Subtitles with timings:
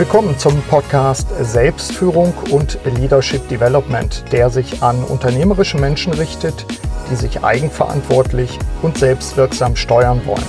[0.00, 6.64] Willkommen zum Podcast Selbstführung und Leadership Development, der sich an unternehmerische Menschen richtet,
[7.10, 10.42] die sich eigenverantwortlich und selbstwirksam steuern wollen.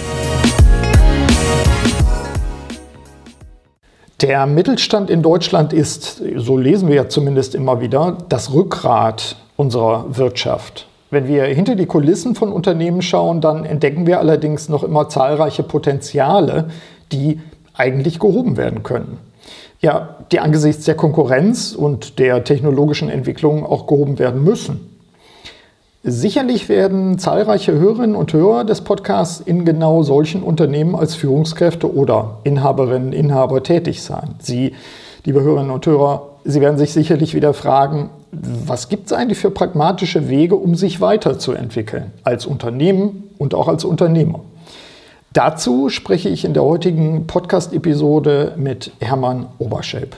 [4.21, 10.05] Der Mittelstand in Deutschland ist, so lesen wir ja zumindest immer wieder, das Rückgrat unserer
[10.17, 10.87] Wirtschaft.
[11.09, 15.63] Wenn wir hinter die Kulissen von Unternehmen schauen, dann entdecken wir allerdings noch immer zahlreiche
[15.63, 16.69] Potenziale,
[17.11, 17.41] die
[17.73, 19.17] eigentlich gehoben werden können.
[19.81, 24.91] Ja, die angesichts der Konkurrenz und der technologischen Entwicklung auch gehoben werden müssen.
[26.03, 32.39] Sicherlich werden zahlreiche Hörerinnen und Hörer des Podcasts in genau solchen Unternehmen als Führungskräfte oder
[32.43, 34.35] Inhaberinnen, Inhaber tätig sein.
[34.39, 34.73] Sie,
[35.25, 39.51] liebe Hörerinnen und Hörer, Sie werden sich sicherlich wieder fragen, was gibt es eigentlich für
[39.51, 44.39] pragmatische Wege, um sich weiterzuentwickeln als Unternehmen und auch als Unternehmer?
[45.33, 50.17] Dazu spreche ich in der heutigen Podcast-Episode mit Hermann Oberschelp.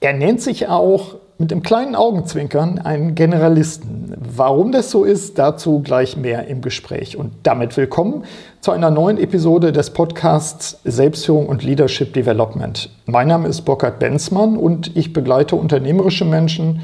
[0.00, 4.14] Er nennt sich auch mit dem kleinen Augenzwinkern einen Generalisten.
[4.36, 7.16] Warum das so ist, dazu gleich mehr im Gespräch.
[7.16, 8.24] Und damit willkommen
[8.60, 12.90] zu einer neuen Episode des Podcasts Selbstführung und Leadership Development.
[13.06, 16.82] Mein Name ist Burkhard Benzmann und ich begleite unternehmerische Menschen,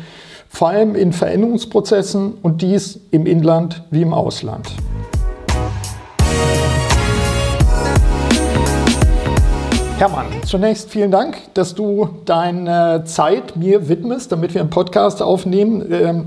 [0.49, 4.71] vor allem in Veränderungsprozessen und dies im Inland wie im Ausland.
[9.97, 15.85] Hermann, zunächst vielen Dank, dass du deine Zeit mir widmest, damit wir einen Podcast aufnehmen.
[15.91, 16.25] Ähm,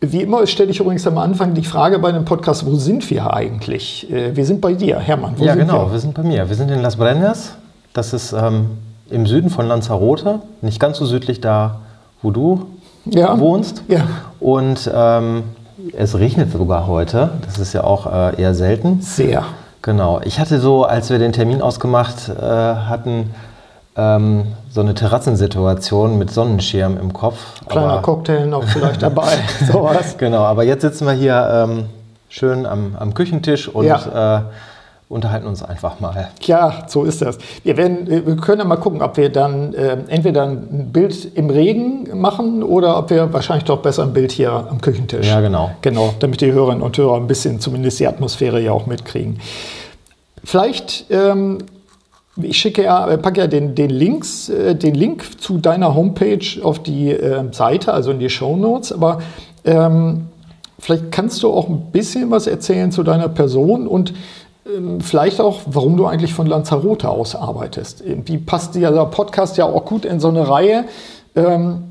[0.00, 3.34] wie immer stelle ich übrigens am Anfang die Frage bei einem Podcast, wo sind wir
[3.34, 4.08] eigentlich?
[4.12, 5.34] Äh, wir sind bei dir, Hermann.
[5.38, 5.92] ja, genau, wir?
[5.92, 5.98] wir?
[5.98, 6.48] sind bei mir.
[6.48, 7.56] Wir sind in Las Brendas.
[7.92, 8.78] Das ist ähm,
[9.10, 11.80] im Süden von Lanzarote, nicht ganz so südlich da,
[12.22, 12.66] wo du
[13.04, 13.38] ja.
[13.40, 13.82] wohnst.
[13.88, 14.06] Ja.
[14.38, 15.42] Und ähm,
[15.96, 17.30] es regnet sogar heute.
[17.44, 19.00] Das ist ja auch äh, eher selten.
[19.00, 19.44] Sehr.
[19.82, 20.20] Genau.
[20.24, 23.34] Ich hatte so, als wir den Termin ausgemacht äh, hatten,
[23.96, 27.38] ähm, so eine Terrassensituation mit Sonnenschirm im Kopf.
[27.68, 29.38] Kleiner aber, Cocktail noch vielleicht dabei,
[29.72, 30.16] sowas.
[30.18, 31.86] Genau, aber jetzt sitzen wir hier ähm,
[32.28, 34.38] schön am, am, Küchentisch und ja.
[34.38, 34.42] äh,
[35.08, 36.28] unterhalten uns einfach mal.
[36.42, 37.38] Ja, so ist das.
[37.64, 41.48] Wir, werden, wir können ja mal gucken, ob wir dann äh, entweder ein Bild im
[41.48, 45.26] Regen machen oder ob wir wahrscheinlich doch besser ein Bild hier am Küchentisch.
[45.26, 45.70] Ja, genau.
[45.80, 49.40] Genau, damit die Hörerinnen und Hörer ein bisschen zumindest die Atmosphäre ja auch mitkriegen.
[50.44, 51.58] Vielleicht, ähm,
[52.42, 56.62] ich schicke ja, äh, packe ja den, den, Links, äh, den Link zu deiner Homepage
[56.62, 59.20] auf die äh, Seite, also in die Show Notes, aber
[59.64, 60.26] ähm,
[60.78, 64.12] vielleicht kannst du auch ein bisschen was erzählen zu deiner Person und
[65.00, 68.02] vielleicht auch, warum du eigentlich von Lanzarote aus arbeitest.
[68.04, 70.84] Wie passt dieser Podcast ja auch gut in so eine Reihe
[71.34, 71.84] ähm,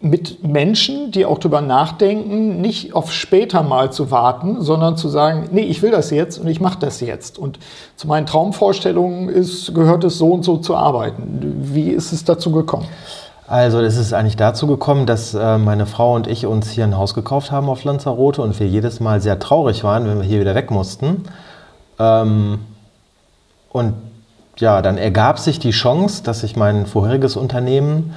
[0.00, 5.48] mit Menschen, die auch darüber nachdenken, nicht auf später mal zu warten, sondern zu sagen,
[5.52, 7.38] nee, ich will das jetzt und ich mache das jetzt.
[7.38, 7.58] Und
[7.96, 11.40] zu meinen Traumvorstellungen ist, gehört es so und so zu arbeiten.
[11.72, 12.86] Wie ist es dazu gekommen?
[13.46, 16.96] Also es ist eigentlich dazu gekommen, dass äh, meine Frau und ich uns hier ein
[16.96, 20.40] Haus gekauft haben auf Lanzarote und wir jedes Mal sehr traurig waren, wenn wir hier
[20.40, 21.24] wieder weg mussten
[21.98, 22.60] ähm,
[23.70, 23.94] und
[24.58, 28.14] ja, dann ergab sich die Chance, dass ich mein vorheriges Unternehmen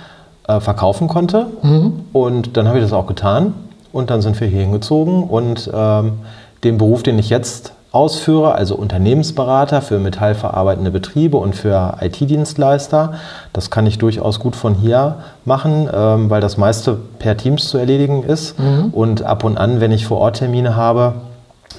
[0.47, 1.47] äh, verkaufen konnte.
[1.61, 2.05] Mhm.
[2.13, 3.53] Und dann habe ich das auch getan.
[3.91, 5.23] Und dann sind wir hier hingezogen.
[5.23, 6.19] Und ähm,
[6.63, 13.13] den Beruf, den ich jetzt ausführe, also Unternehmensberater für metallverarbeitende Betriebe und für IT-Dienstleister,
[13.53, 17.77] das kann ich durchaus gut von hier machen, ähm, weil das meiste per Teams zu
[17.77, 18.59] erledigen ist.
[18.59, 18.89] Mhm.
[18.91, 21.15] Und ab und an, wenn ich vor Ort Termine habe,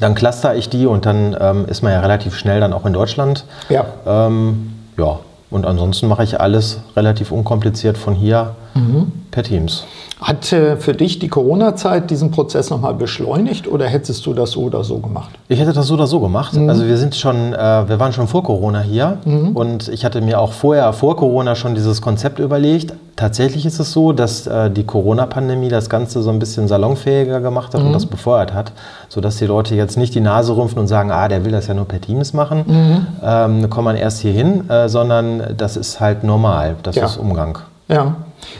[0.00, 2.92] dann cluster ich die und dann ähm, ist man ja relativ schnell dann auch in
[2.92, 3.44] Deutschland.
[3.68, 3.84] Ja.
[4.06, 5.20] Ähm, ja.
[5.50, 9.12] Und ansonsten mache ich alles relativ unkompliziert von hier mhm.
[9.30, 9.84] per Teams.
[10.20, 14.62] Hat äh, für dich die Corona-Zeit diesen Prozess nochmal beschleunigt oder hättest du das so
[14.62, 15.30] oder so gemacht?
[15.46, 16.54] Ich hätte das so oder so gemacht.
[16.54, 16.68] Mhm.
[16.68, 19.56] Also wir sind schon, äh, wir waren schon vor Corona hier mhm.
[19.56, 22.94] und ich hatte mir auch vorher, vor Corona schon dieses Konzept überlegt.
[23.14, 27.72] Tatsächlich ist es so, dass äh, die Corona-Pandemie das Ganze so ein bisschen salonfähiger gemacht
[27.74, 27.92] hat und mhm.
[27.92, 28.72] das befeuert hat,
[29.08, 31.74] sodass die Leute jetzt nicht die Nase rümpfen und sagen, ah, der will das ja
[31.74, 33.06] nur per Teams machen, mhm.
[33.22, 37.04] ähm, kommt man erst hier hin, äh, sondern das ist halt normal, das ja.
[37.04, 37.58] ist Umgang.
[37.88, 38.16] Ja.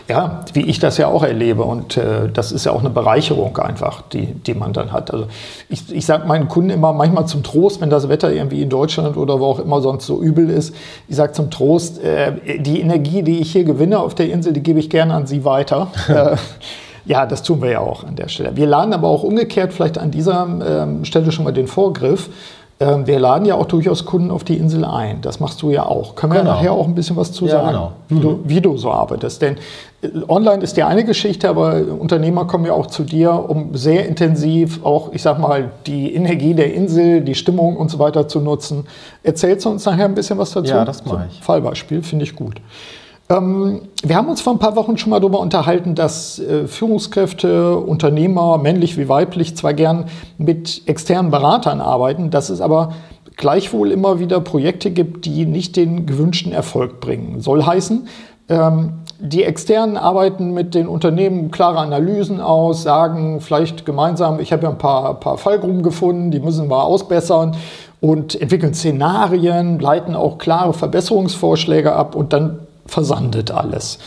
[0.09, 1.63] Ja, wie ich das ja auch erlebe.
[1.63, 5.13] Und äh, das ist ja auch eine Bereicherung einfach, die, die man dann hat.
[5.13, 5.27] Also
[5.69, 9.17] ich, ich sage meinen Kunden immer manchmal zum Trost, wenn das Wetter irgendwie in Deutschland
[9.17, 10.75] oder wo auch immer sonst so übel ist,
[11.09, 14.63] ich sage zum Trost, äh, die Energie, die ich hier gewinne auf der Insel, die
[14.63, 15.89] gebe ich gerne an Sie weiter.
[16.09, 16.37] äh,
[17.05, 18.57] ja, das tun wir ja auch an der Stelle.
[18.57, 22.29] Wir laden aber auch umgekehrt vielleicht an dieser ähm, Stelle schon mal den Vorgriff.
[22.81, 25.21] Ähm, wir laden ja auch durchaus Kunden auf die Insel ein.
[25.21, 26.15] Das machst du ja auch.
[26.15, 26.53] Können wir genau.
[26.53, 27.93] nachher auch ein bisschen was zu sagen, genau.
[28.09, 29.43] wie, du, wie du so arbeitest.
[29.43, 29.57] Denn
[30.01, 34.07] äh, online ist ja eine Geschichte, aber Unternehmer kommen ja auch zu dir, um sehr
[34.07, 38.39] intensiv auch, ich sag mal, die Energie der Insel, die Stimmung und so weiter zu
[38.39, 38.87] nutzen.
[39.25, 40.73] Erzählst du uns nachher ein bisschen was dazu?
[40.73, 41.43] Ja, das mache ich.
[41.43, 42.61] Fallbeispiel finde ich gut.
[43.31, 47.77] Ähm, wir haben uns vor ein paar Wochen schon mal darüber unterhalten, dass äh, Führungskräfte,
[47.77, 50.07] Unternehmer, männlich wie weiblich, zwar gern
[50.39, 52.95] mit externen Beratern arbeiten, dass es aber
[53.37, 57.41] gleichwohl immer wieder Projekte gibt, die nicht den gewünschten Erfolg bringen.
[57.41, 58.09] Soll heißen,
[58.49, 64.63] ähm, die Externen arbeiten mit den Unternehmen klare Analysen aus, sagen vielleicht gemeinsam, ich habe
[64.63, 67.57] ja ein paar, paar Fallgruben gefunden, die müssen wir ausbessern
[68.01, 73.99] und entwickeln Szenarien, leiten auch klare Verbesserungsvorschläge ab und dann versandet alles.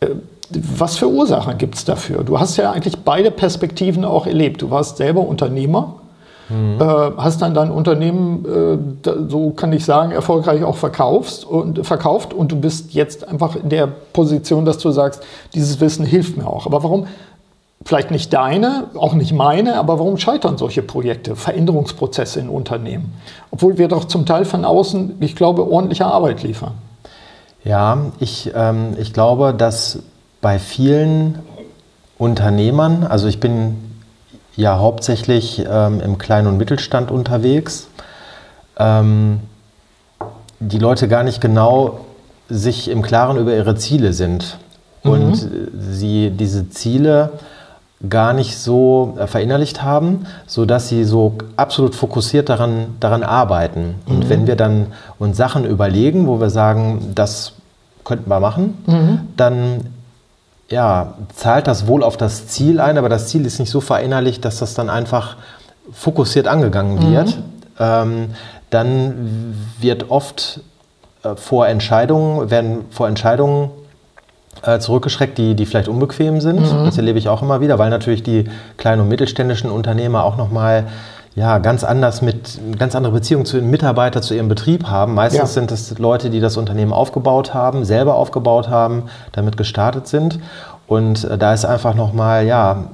[0.00, 0.08] Äh,
[0.50, 2.24] was für Ursachen gibt es dafür?
[2.24, 4.62] Du hast ja eigentlich beide Perspektiven auch erlebt.
[4.62, 5.94] Du warst selber Unternehmer,
[6.48, 6.80] mhm.
[6.80, 6.84] äh,
[7.16, 12.50] hast dann dein Unternehmen, äh, so kann ich sagen, erfolgreich auch verkaufst und, verkauft und
[12.50, 15.22] du bist jetzt einfach in der Position, dass du sagst,
[15.54, 16.66] dieses Wissen hilft mir auch.
[16.66, 17.06] Aber warum?
[17.82, 23.14] Vielleicht nicht deine, auch nicht meine, aber warum scheitern solche Projekte, Veränderungsprozesse in Unternehmen?
[23.50, 26.74] Obwohl wir doch zum Teil von außen, ich glaube, ordentliche Arbeit liefern.
[27.64, 30.00] Ja, ich, ähm, ich glaube, dass
[30.40, 31.38] bei vielen
[32.18, 33.76] Unternehmern, also ich bin
[34.56, 37.88] ja hauptsächlich ähm, im Klein- und Mittelstand unterwegs,
[38.78, 39.40] ähm,
[40.58, 42.00] die Leute gar nicht genau
[42.48, 44.58] sich im Klaren über ihre Ziele sind
[45.04, 45.10] mhm.
[45.10, 45.50] und
[45.90, 47.32] sie diese Ziele
[48.08, 53.96] gar nicht so äh, verinnerlicht haben, sodass sie so absolut fokussiert daran, daran arbeiten.
[54.06, 54.14] Mhm.
[54.14, 54.86] Und wenn wir dann
[55.18, 57.52] uns Sachen überlegen, wo wir sagen, das
[58.04, 59.20] könnten wir machen, mhm.
[59.36, 59.80] dann
[60.70, 64.44] ja, zahlt das wohl auf das Ziel ein, aber das Ziel ist nicht so verinnerlicht,
[64.44, 65.36] dass das dann einfach
[65.92, 67.36] fokussiert angegangen wird.
[67.36, 67.42] Mhm.
[67.78, 68.30] Ähm,
[68.70, 70.60] dann wird oft
[71.22, 73.70] äh, vor Entscheidungen, werden vor Entscheidungen
[74.78, 76.60] zurückgeschreckt, die, die vielleicht unbequem sind.
[76.60, 76.84] Mhm.
[76.84, 78.44] Das erlebe ich auch immer wieder, weil natürlich die
[78.76, 80.86] kleinen und mittelständischen Unternehmer auch nochmal
[81.36, 85.14] ja, ganz anders mit, ganz andere Beziehungen zu den Mitarbeitern, zu ihrem Betrieb haben.
[85.14, 85.46] Meistens ja.
[85.46, 90.40] sind es Leute, die das Unternehmen aufgebaut haben, selber aufgebaut haben, damit gestartet sind.
[90.86, 92.84] Und äh, da ist einfach nochmal, ja,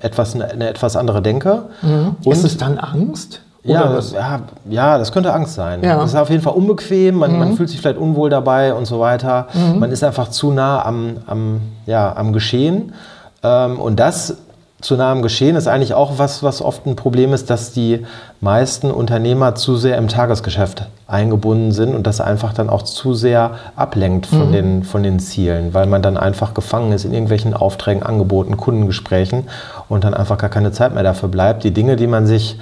[0.00, 1.64] etwas, eine etwas andere Denke.
[1.82, 2.16] Mhm.
[2.24, 3.42] ist es dann Angst?
[3.62, 4.40] Ja, ja,
[4.70, 5.82] ja, das könnte Angst sein.
[5.82, 5.96] Ja.
[5.96, 7.38] Das ist auf jeden Fall unbequem, man, mhm.
[7.38, 9.48] man fühlt sich vielleicht unwohl dabei und so weiter.
[9.52, 9.78] Mhm.
[9.78, 12.94] Man ist einfach zu nah am, am, ja, am Geschehen.
[13.42, 14.36] Ähm, und das
[14.80, 18.06] zu nah am Geschehen ist eigentlich auch was, was oft ein Problem ist, dass die
[18.40, 23.56] meisten Unternehmer zu sehr im Tagesgeschäft eingebunden sind und das einfach dann auch zu sehr
[23.76, 24.52] ablenkt von, mhm.
[24.52, 29.48] den, von den Zielen, weil man dann einfach gefangen ist in irgendwelchen Aufträgen, Angeboten, Kundengesprächen
[29.90, 32.56] und dann einfach gar keine Zeit mehr dafür bleibt, die Dinge, die man sich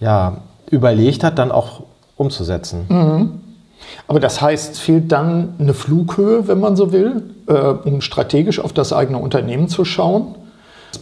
[0.00, 0.38] ja,
[0.70, 1.82] überlegt hat, dann auch
[2.16, 2.86] umzusetzen.
[2.88, 3.40] Mhm.
[4.06, 8.72] Aber das heißt, fehlt dann eine Flughöhe, wenn man so will, äh, um strategisch auf
[8.72, 10.34] das eigene Unternehmen zu schauen?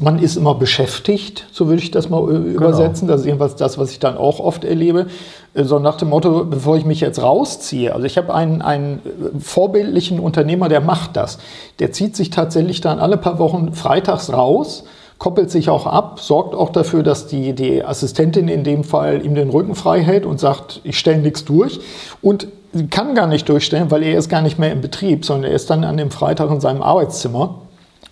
[0.01, 2.57] Man ist immer beschäftigt, so würde ich das mal äh, genau.
[2.57, 3.07] übersetzen.
[3.07, 5.07] Das ist jedenfalls das, was ich dann auch oft erlebe.
[5.55, 7.95] Äh, so nach dem Motto, bevor ich mich jetzt rausziehe.
[7.95, 9.01] Also ich habe einen, einen
[9.39, 11.39] vorbildlichen Unternehmer, der macht das.
[11.79, 14.85] Der zieht sich tatsächlich dann alle paar Wochen freitags raus,
[15.19, 19.35] koppelt sich auch ab, sorgt auch dafür, dass die, die Assistentin in dem Fall ihm
[19.35, 21.81] den Rücken frei hält und sagt, ich stelle nichts durch.
[22.23, 22.49] Und
[22.91, 25.71] kann gar nicht durchstellen, weil er ist gar nicht mehr im Betrieb, sondern er ist
[25.71, 27.55] dann an dem Freitag in seinem Arbeitszimmer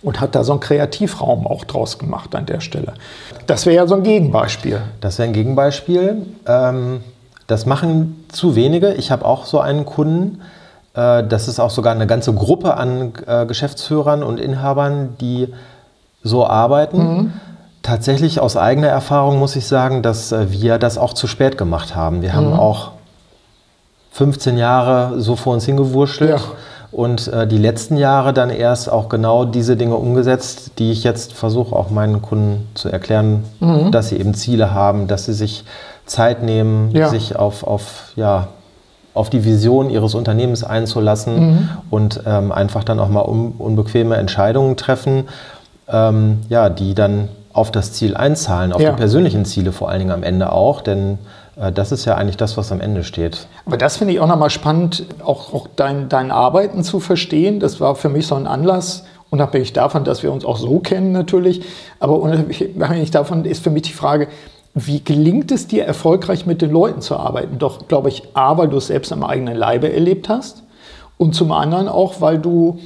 [0.03, 2.95] und hat da so einen Kreativraum auch draus gemacht an der Stelle.
[3.47, 4.81] Das wäre ja so ein Gegenbeispiel.
[5.01, 6.27] Das wäre ein Gegenbeispiel.
[6.47, 7.01] Ähm,
[7.47, 8.95] das machen zu wenige.
[8.95, 10.41] Ich habe auch so einen Kunden.
[10.95, 15.49] Äh, das ist auch sogar eine ganze Gruppe an äh, Geschäftsführern und Inhabern, die
[16.25, 16.99] so arbeiten.
[16.99, 17.33] Mhm.
[17.83, 21.95] Tatsächlich aus eigener Erfahrung muss ich sagen, dass äh, wir das auch zu spät gemacht
[21.95, 22.23] haben.
[22.23, 22.59] Wir haben mhm.
[22.59, 22.93] auch
[24.11, 26.41] 15 Jahre so vor uns hingewurschtelt.
[26.41, 26.41] Ja
[26.95, 31.33] und äh, die letzten Jahre dann erst auch genau diese Dinge umgesetzt, die ich jetzt
[31.33, 33.91] versuche auch meinen Kunden zu erklären, mhm.
[33.91, 35.65] dass sie eben Ziele haben, dass sie sich
[36.07, 37.09] Zeit nehmen, ja.
[37.09, 38.49] sich auf, auf, ja,
[39.13, 41.69] auf die Vision ihres Unternehmens einzulassen mhm.
[41.91, 45.25] und ähm, einfach dann auch mal un unbequeme Entscheidungen treffen,
[45.89, 48.91] ähm, ja, die dann auf das Ziel einzahlen, auf ja.
[48.91, 51.19] die persönlichen Ziele vor allen Dingen am Ende auch, denn
[51.57, 53.47] äh, das ist ja eigentlich das, was am Ende steht.
[53.65, 57.61] Aber das finde ich auch nochmal spannend, auch, auch dein, dein Arbeiten zu verstehen.
[57.61, 61.13] Das war für mich so ein Anlass, unabhängig davon, dass wir uns auch so kennen
[61.13, 61.63] natürlich.
[62.01, 64.29] Aber unabhängig davon ist für mich die Frage,
[64.75, 67.59] wie gelingt es dir, erfolgreich mit den Leuten zu arbeiten?
[67.59, 70.65] Doch, glaube ich, A, weil du es selbst am eigenen Leibe erlebt hast
[71.17, 72.81] und zum anderen auch, weil du,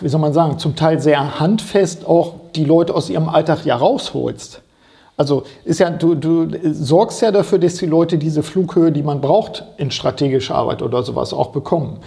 [0.00, 3.76] wie soll man sagen, zum Teil sehr handfest auch die Leute aus ihrem Alltag ja
[3.76, 4.62] rausholst.
[5.16, 9.20] Also ist ja, du, du sorgst ja dafür, dass die Leute diese Flughöhe, die man
[9.20, 11.98] braucht in strategischer Arbeit oder sowas, auch bekommen.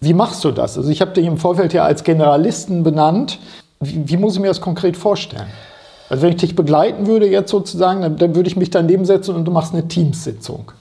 [0.00, 0.78] Wie machst du das?
[0.78, 3.38] Also ich habe dich im Vorfeld ja als Generalisten benannt.
[3.80, 5.48] Wie, wie, muss ich mir das konkret vorstellen?
[6.08, 9.34] Also wenn ich dich begleiten würde jetzt sozusagen, dann, dann würde ich mich daneben setzen
[9.34, 10.72] und du machst eine Teamsitzung.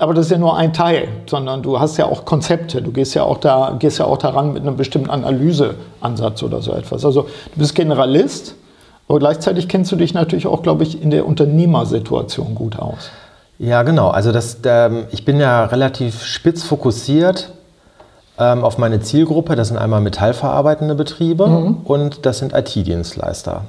[0.00, 2.82] Aber das ist ja nur ein Teil, sondern du hast ja auch Konzepte.
[2.82, 6.72] Du gehst ja auch da, gehst ja auch daran mit einem bestimmten Analyseansatz oder so
[6.72, 7.04] etwas.
[7.04, 8.54] Also du bist Generalist,
[9.08, 13.10] aber gleichzeitig kennst du dich natürlich auch, glaube ich, in der Unternehmersituation gut aus.
[13.58, 14.08] Ja, genau.
[14.08, 17.52] Also das, ähm, ich bin ja relativ spitz fokussiert
[18.38, 19.56] ähm, auf meine Zielgruppe.
[19.56, 21.76] Das sind einmal metallverarbeitende Betriebe mhm.
[21.84, 23.62] und das sind IT-Dienstleister.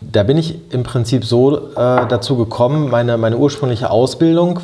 [0.00, 4.60] Da bin ich im Prinzip so äh, dazu gekommen, meine, meine ursprüngliche Ausbildung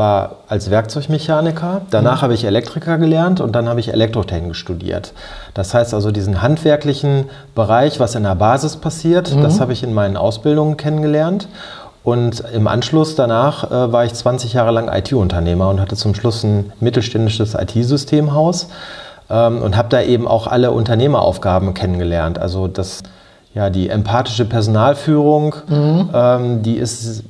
[0.00, 1.82] war als Werkzeugmechaniker.
[1.90, 2.22] Danach mhm.
[2.22, 5.12] habe ich Elektriker gelernt und dann habe ich Elektrotechnik studiert.
[5.52, 9.42] Das heißt also diesen handwerklichen Bereich, was in der Basis passiert, mhm.
[9.42, 11.48] das habe ich in meinen Ausbildungen kennengelernt.
[12.02, 16.42] Und im Anschluss danach äh, war ich 20 Jahre lang IT-Unternehmer und hatte zum Schluss
[16.44, 18.68] ein mittelständisches IT-Systemhaus
[19.28, 22.38] ähm, und habe da eben auch alle Unternehmeraufgaben kennengelernt.
[22.38, 23.02] Also das,
[23.52, 26.08] ja, die empathische Personalführung, mhm.
[26.14, 27.22] ähm, die ist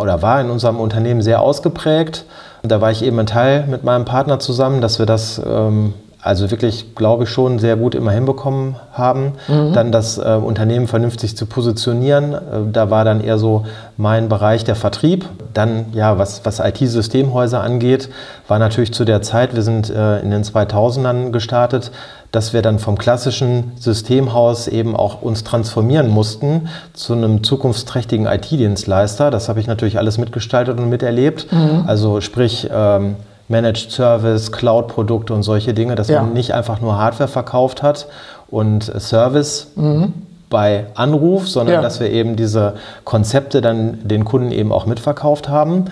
[0.00, 2.24] oder war in unserem Unternehmen sehr ausgeprägt.
[2.62, 6.52] Da war ich eben ein Teil mit meinem Partner zusammen, dass wir das ähm, also
[6.52, 9.32] wirklich, glaube ich, schon sehr gut immer hinbekommen haben.
[9.48, 9.72] Mhm.
[9.72, 12.32] Dann das äh, Unternehmen vernünftig zu positionieren.
[12.32, 12.38] Äh,
[12.72, 15.28] da war dann eher so mein Bereich der Vertrieb.
[15.52, 18.08] Dann, ja, was, was IT-Systemhäuser angeht,
[18.46, 21.90] war natürlich zu der Zeit, wir sind äh, in den 2000ern gestartet,
[22.30, 29.32] dass wir dann vom klassischen Systemhaus eben auch uns transformieren mussten zu einem zukunftsträchtigen IT-Dienstleister.
[29.32, 31.52] Das habe ich natürlich alles mitgestaltet und miterlebt.
[31.52, 31.82] Mhm.
[31.88, 33.16] Also sprich, ähm,
[33.48, 36.22] Managed Service, Cloud-Produkte und solche Dinge, dass ja.
[36.22, 38.06] man nicht einfach nur Hardware verkauft hat
[38.50, 40.12] und Service mhm.
[40.48, 41.82] bei Anruf, sondern ja.
[41.82, 45.86] dass wir eben diese Konzepte dann den Kunden eben auch mitverkauft haben.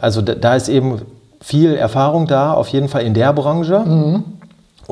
[0.00, 1.02] Also da ist eben
[1.40, 3.80] viel Erfahrung da, auf jeden Fall in der Branche.
[3.80, 4.24] Mhm.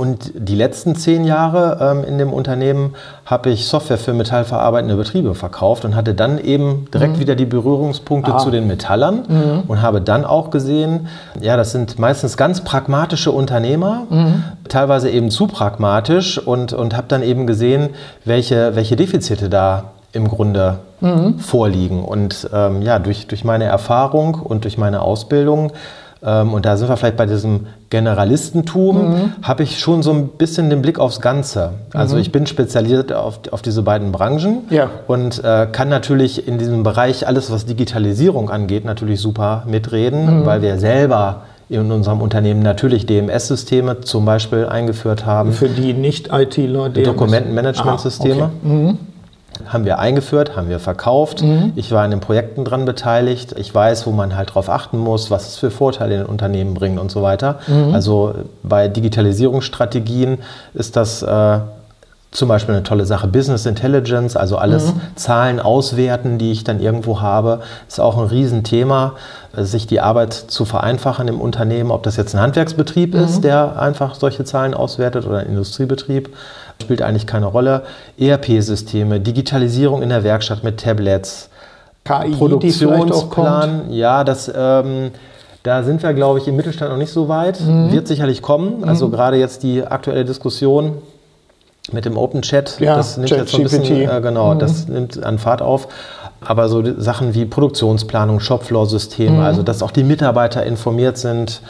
[0.01, 2.95] Und die letzten zehn Jahre ähm, in dem Unternehmen
[3.27, 7.21] habe ich Software für metallverarbeitende Betriebe verkauft und hatte dann eben direkt mhm.
[7.21, 8.39] wieder die Berührungspunkte ah.
[8.39, 9.63] zu den Metallern mhm.
[9.69, 14.45] und habe dann auch gesehen, ja, das sind meistens ganz pragmatische Unternehmer, mhm.
[14.71, 17.91] teilweise eben zu pragmatisch und, und habe dann eben gesehen,
[18.25, 21.41] welche, welche Defizite da im Grunde mhm.
[21.41, 22.07] vorliegen.
[22.07, 25.73] Und ähm, ja, durch, durch meine Erfahrung und durch meine Ausbildung
[26.23, 29.33] ähm, und da sind wir vielleicht bei diesem Generalistentum, mhm.
[29.43, 31.73] habe ich schon so ein bisschen den Blick aufs Ganze.
[31.93, 32.23] Also mhm.
[32.23, 34.89] ich bin spezialisiert auf, auf diese beiden Branchen ja.
[35.09, 40.47] und äh, kann natürlich in diesem Bereich alles, was Digitalisierung angeht, natürlich super mitreden, mhm.
[40.47, 45.53] weil wir selber in unserem Unternehmen natürlich DMS-Systeme zum Beispiel eingeführt haben.
[45.53, 48.51] Für die Nicht-ITler, Dokumentenmanagementsysteme.
[48.65, 48.97] Okay.
[49.67, 51.43] Haben wir eingeführt, haben wir verkauft.
[51.43, 51.73] Mhm.
[51.77, 53.55] Ich war in den Projekten dran beteiligt.
[53.59, 56.75] Ich weiß, wo man halt drauf achten muss, was es für Vorteile in den Unternehmen
[56.75, 57.59] bringt und so weiter.
[57.67, 57.95] Mhm.
[57.95, 60.39] Also bei Digitalisierungsstrategien
[60.75, 61.59] ist das äh,
[62.31, 63.27] zum Beispiel eine tolle Sache.
[63.27, 65.01] Business Intelligence, also alles mhm.
[65.17, 69.15] Zahlen auswerten, die ich dann irgendwo habe, ist auch ein Riesenthema,
[69.57, 73.43] sich die Arbeit zu vereinfachen im Unternehmen, ob das jetzt ein Handwerksbetrieb ist, mhm.
[73.43, 76.31] der einfach solche Zahlen auswertet oder ein Industriebetrieb
[76.83, 77.83] spielt eigentlich keine Rolle.
[78.19, 81.51] ERP-Systeme, Digitalisierung in der Werkstatt mit Tablets,
[82.05, 85.11] KI, Produktionsplan, ja, das, ähm,
[85.63, 87.61] da sind wir, glaube ich, im Mittelstand noch nicht so weit.
[87.61, 87.93] Mhm.
[87.93, 88.79] Wird sicherlich kommen.
[88.79, 88.89] Mhm.
[88.89, 90.99] Also gerade jetzt die aktuelle Diskussion
[91.93, 94.59] mit dem Open Chat, ja, das nimmt Chat jetzt so ein bisschen, äh, genau, mhm.
[94.59, 95.89] das nimmt an Fahrt auf.
[96.43, 99.41] Aber so Sachen wie Produktionsplanung, Shopfloor-Systeme, mhm.
[99.41, 101.61] also dass auch die Mitarbeiter informiert sind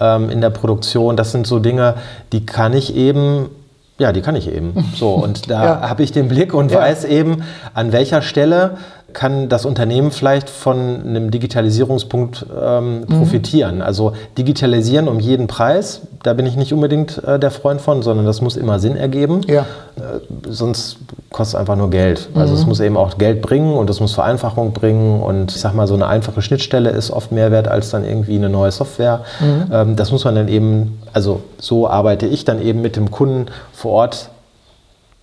[0.00, 1.94] ähm, in der Produktion, das sind so Dinge,
[2.32, 3.50] die kann ich eben
[3.98, 4.74] ja, die kann ich eben.
[4.94, 5.88] So, und da ja.
[5.88, 6.80] habe ich den Blick und ja.
[6.80, 7.42] weiß eben,
[7.74, 8.76] an welcher Stelle
[9.16, 13.06] kann das Unternehmen vielleicht von einem Digitalisierungspunkt ähm, mhm.
[13.06, 13.80] profitieren.
[13.80, 18.26] Also digitalisieren um jeden Preis, da bin ich nicht unbedingt äh, der Freund von, sondern
[18.26, 19.40] das muss immer Sinn ergeben.
[19.46, 19.62] Ja.
[19.96, 20.20] Äh,
[20.50, 20.98] sonst
[21.30, 22.28] kostet es einfach nur Geld.
[22.34, 22.68] Also es mhm.
[22.68, 25.22] muss eben auch Geld bringen und es muss Vereinfachung bringen.
[25.22, 28.36] Und ich sag mal, so eine einfache Schnittstelle ist oft mehr wert als dann irgendwie
[28.36, 29.24] eine neue Software.
[29.40, 29.72] Mhm.
[29.72, 33.46] Ähm, das muss man dann eben, also so arbeite ich dann eben mit dem Kunden
[33.72, 34.28] vor Ort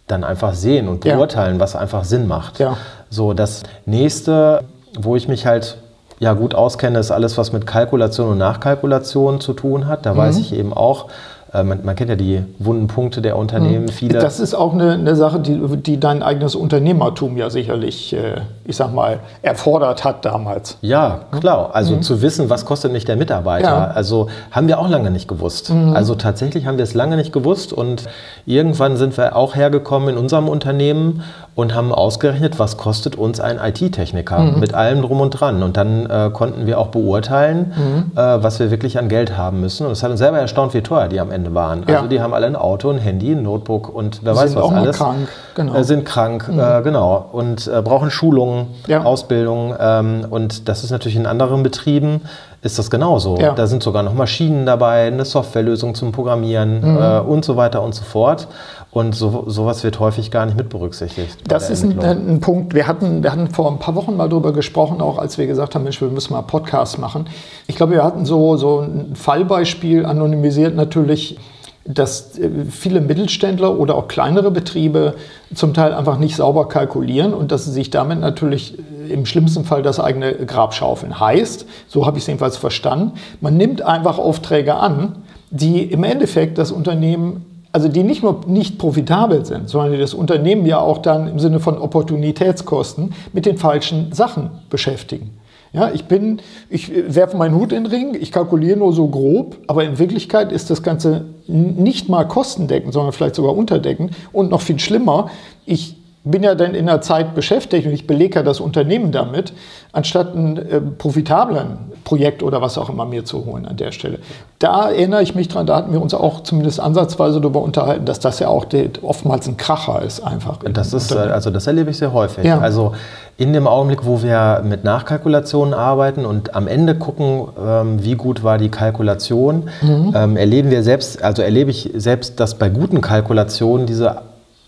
[0.08, 1.60] dann einfach sehen und beurteilen, ja.
[1.62, 2.60] was einfach Sinn macht.
[2.60, 2.76] Ja.
[3.14, 4.64] So, das nächste,
[5.00, 5.78] wo ich mich halt
[6.20, 10.08] ja gut auskenne, ist alles, was mit Kalkulation und Nachkalkulation zu tun hat.
[10.08, 10.18] Da mhm.
[10.18, 11.10] weiß ich eben auch,
[11.54, 13.86] äh, man, man, kennt ja die wunden Punkte der Unternehmen.
[13.86, 13.90] Mhm.
[13.90, 18.42] Viele das ist auch eine, eine, Sache, die, die dein eigenes Unternehmertum ja sicherlich, äh,
[18.66, 20.80] ich sag mal, erfordert hat damals.
[20.82, 21.70] Ja, klar.
[21.74, 22.02] Also mhm.
[22.02, 23.68] zu wissen, was kostet nicht der Mitarbeiter.
[23.68, 23.88] Ja.
[23.92, 25.70] Also haben wir auch lange nicht gewusst.
[25.70, 25.96] Mhm.
[25.96, 28.06] Also tatsächlich haben wir es lange nicht gewusst und
[28.48, 31.22] irgendwann sind wir auch hergekommen in unserem Unternehmen
[31.56, 34.60] und haben ausgerechnet, was kostet uns ein IT-Techniker mhm.
[34.60, 35.62] mit allem drum und dran.
[35.62, 38.18] Und dann äh, konnten wir auch beurteilen, mhm.
[38.18, 39.86] äh, was wir wirklich an Geld haben müssen.
[39.86, 41.84] Und es hat uns selber erstaunt, wie teuer die am Ende waren.
[41.88, 41.98] Ja.
[41.98, 44.72] Also die haben alle ein Auto, ein Handy, ein Notebook und wer weiß was auch
[44.72, 44.98] alles.
[44.98, 45.28] Krank.
[45.54, 45.76] Genau.
[45.76, 46.60] Äh, sind krank, mhm.
[46.60, 47.30] Äh, genau.
[47.32, 49.04] Und äh, brauchen Schulungen, ja.
[49.04, 49.76] Ausbildung.
[49.80, 52.22] Ähm, und das ist natürlich in anderen Betrieben
[52.64, 53.38] ist das genauso.
[53.38, 53.54] Ja.
[53.54, 57.94] Da sind sogar noch Maschinen dabei, eine Softwarelösung zum Programmieren äh, und so weiter und
[57.94, 58.48] so fort.
[58.90, 61.40] Und so, sowas wird häufig gar nicht mit berücksichtigt.
[61.48, 62.74] Das ist ein, ein Punkt.
[62.74, 65.76] Wir hatten, wir hatten vor ein paar Wochen mal darüber gesprochen, auch als wir gesagt
[65.76, 67.26] haben, Mensch, wir müssen mal Podcasts machen.
[67.68, 71.38] Ich glaube, wir hatten so, so ein Fallbeispiel anonymisiert natürlich,
[71.86, 75.16] dass äh, viele Mittelständler oder auch kleinere Betriebe
[75.54, 79.66] zum Teil einfach nicht sauber kalkulieren und dass sie sich damit natürlich äh, im schlimmsten
[79.66, 81.20] Fall das eigene Grab schaufeln.
[81.20, 86.58] Heißt, so habe ich es jedenfalls verstanden, man nimmt einfach Aufträge an, die im Endeffekt
[86.58, 91.00] das Unternehmen also die nicht nur nicht profitabel sind, sondern die das Unternehmen ja auch
[91.00, 95.32] dann im Sinne von Opportunitätskosten mit den falschen Sachen beschäftigen.
[95.74, 96.40] Ja, ich bin,
[96.70, 100.52] ich werfe meinen Hut in den Ring, ich kalkuliere nur so grob, aber in Wirklichkeit
[100.52, 105.32] ist das Ganze nicht mal kostendeckend, sondern vielleicht sogar unterdeckend und noch viel schlimmer,
[105.66, 109.54] ich bin ja dann in der Zeit beschäftigt und ich belege ja das Unternehmen damit,
[109.92, 114.20] anstatt ein äh, profitablen Projekt oder was auch immer mir zu holen an der Stelle.
[114.60, 118.20] Da erinnere ich mich dran, da hatten wir uns auch zumindest ansatzweise darüber unterhalten, dass
[118.20, 120.60] das ja auch der, oftmals ein Kracher ist einfach.
[120.74, 122.46] Das ist, äh, also das erlebe ich sehr häufig.
[122.46, 122.60] Ja.
[122.60, 122.94] Also
[123.38, 128.44] in dem Augenblick, wo wir mit Nachkalkulationen arbeiten und am Ende gucken, ähm, wie gut
[128.44, 130.14] war die Kalkulation, Mhm.
[130.16, 134.22] ähm, erleben wir selbst, also erlebe ich selbst, dass bei guten Kalkulationen diese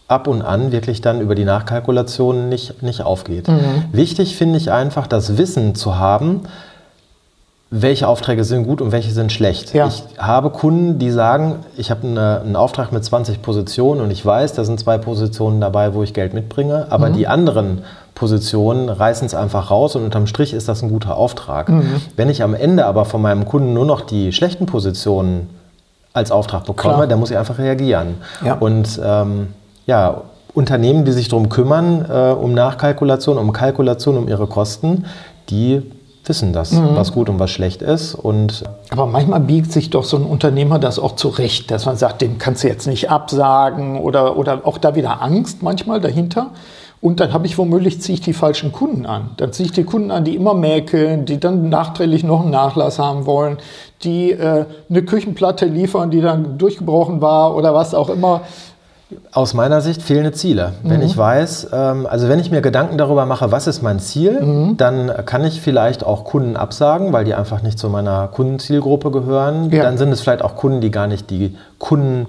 [0.08, 3.48] ab und an wirklich dann über die Nachkalkulation nicht, nicht aufgeht.
[3.48, 3.86] Mhm.
[3.92, 6.42] Wichtig finde ich einfach, das Wissen zu haben,
[7.72, 9.74] welche Aufträge sind gut und welche sind schlecht.
[9.74, 9.88] Ja.
[9.88, 14.24] Ich habe Kunden, die sagen, ich habe eine, einen Auftrag mit 20 Positionen und ich
[14.24, 17.84] weiß, da sind zwei Positionen dabei, wo ich Geld mitbringe, aber die anderen
[18.14, 21.70] Positionen reißen es einfach raus und unterm Strich ist das ein guter Auftrag.
[22.16, 25.50] Wenn ich am Ende aber von meinem Kunden nur noch die schlechten Positionen
[26.14, 27.08] als Auftrag bekomme, Klar.
[27.08, 28.16] dann muss ich einfach reagieren.
[28.46, 28.54] Ja.
[28.54, 29.48] Und ähm,
[29.86, 30.22] ja,
[30.54, 35.06] Unternehmen, die sich darum kümmern, äh, um Nachkalkulation, um Kalkulation, um ihre Kosten,
[35.50, 35.82] die
[36.24, 36.96] wissen das, Mhm.
[36.96, 38.15] was gut und was schlecht ist.
[38.15, 42.22] Und Aber manchmal biegt sich doch so ein Unternehmer das auch zurecht, dass man sagt,
[42.22, 46.48] dem kannst du jetzt nicht absagen oder, oder auch da wieder Angst manchmal dahinter.
[47.02, 49.32] Und dann habe ich womöglich, ziehe ich die falschen Kunden an.
[49.38, 52.98] Dann ziehe ich die Kunden an, die immer mäkeln, die dann nachträglich noch einen Nachlass
[52.98, 53.58] haben wollen,
[54.04, 58.41] die äh, eine Küchenplatte liefern, die dann durchgebrochen war oder was auch immer.
[59.32, 60.72] Aus meiner Sicht fehlende Ziele.
[60.84, 61.06] Wenn Mhm.
[61.06, 64.78] ich weiß, ähm, also wenn ich mir Gedanken darüber mache, was ist mein Ziel, Mhm.
[64.78, 69.70] dann kann ich vielleicht auch Kunden absagen, weil die einfach nicht zu meiner Kundenzielgruppe gehören.
[69.72, 69.84] Ja.
[69.84, 72.28] Dann sind es vielleicht auch Kunden, die gar nicht die Kunden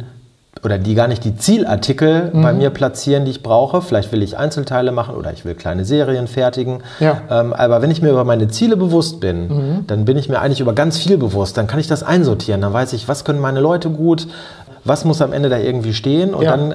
[0.64, 2.58] oder die gar nicht die Zielartikel bei Mhm.
[2.58, 3.80] mir platzieren, die ich brauche.
[3.82, 6.80] Vielleicht will ich Einzelteile machen oder ich will kleine Serien fertigen.
[7.00, 7.18] Ja.
[7.30, 10.60] Ähm, aber wenn ich mir über meine Ziele bewusst bin, dann bin ich mir eigentlich
[10.60, 11.56] über ganz viel bewusst.
[11.56, 12.60] Dann kann ich das einsortieren.
[12.62, 14.26] Dann weiß ich, was können meine Leute gut,
[14.86, 16.34] was muss am Ende da irgendwie stehen.
[16.34, 16.56] Und, Ja.
[16.56, 16.74] dann,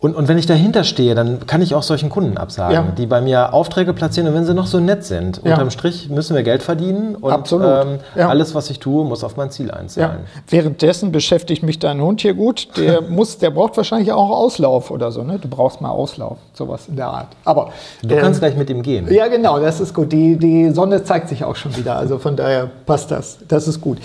[0.00, 2.84] und, und wenn ich dahinter stehe, dann kann ich auch solchen Kunden absagen, Ja.
[2.98, 5.40] die bei mir Aufträge platzieren und wenn sie noch so nett sind.
[5.44, 5.52] Ja.
[5.52, 7.66] Unterm Strich müssen wir Geld verdienen und Absolut.
[7.86, 8.28] Ähm, Ja.
[8.28, 10.22] alles, was ich tue, muss auf mein Ziel einzahlen.
[10.48, 12.66] Währenddessen beschäftigt mich dein Hund hier gut.
[12.76, 15.22] Der muss, der braucht wahrscheinlich auch Auslauf oder so.
[15.22, 15.38] Ne?
[15.38, 17.28] Du brauchst mal Auslauf, sowas in der Art.
[17.44, 17.70] Aber
[18.02, 19.06] Du ähm, kannst gleich mit ihm gehen.
[19.08, 20.10] Ja, genau, das ist gut.
[20.10, 21.94] Die, die Sonne zeigt sich auch schon wieder.
[21.96, 23.38] Also von daher passt das.
[23.46, 23.98] Das ist gut.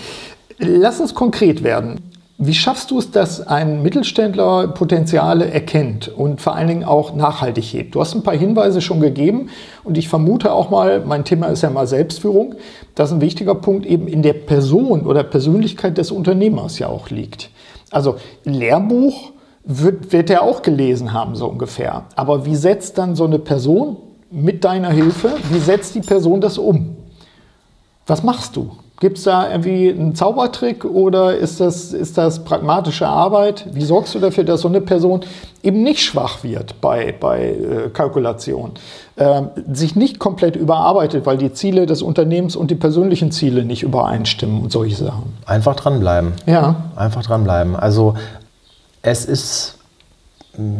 [0.58, 2.00] Lass uns konkret werden.
[2.40, 7.64] Wie schaffst du es, dass ein Mittelständler Potenziale erkennt und vor allen Dingen auch nachhaltig
[7.64, 7.96] hebt?
[7.96, 9.48] Du hast ein paar Hinweise schon gegeben
[9.82, 12.54] und ich vermute auch mal, mein Thema ist ja mal Selbstführung,
[12.94, 17.50] dass ein wichtiger Punkt eben in der Person oder Persönlichkeit des Unternehmers ja auch liegt.
[17.90, 19.32] Also Lehrbuch
[19.64, 22.04] wird, wird er auch gelesen haben, so ungefähr.
[22.14, 23.96] Aber wie setzt dann so eine Person
[24.30, 26.98] mit deiner Hilfe, wie setzt die Person das um?
[28.06, 28.70] Was machst du?
[29.00, 33.66] Gibt es da irgendwie einen Zaubertrick oder ist das, ist das pragmatische Arbeit?
[33.72, 35.20] Wie sorgst du dafür, dass so eine Person
[35.62, 38.72] eben nicht schwach wird bei, bei äh, Kalkulation,
[39.16, 43.84] ähm, sich nicht komplett überarbeitet, weil die Ziele des Unternehmens und die persönlichen Ziele nicht
[43.84, 45.32] übereinstimmen und solche Sachen?
[45.46, 46.32] Einfach dranbleiben.
[46.46, 47.76] Ja, Einfach dranbleiben.
[47.76, 48.14] Also
[49.02, 49.76] es ist,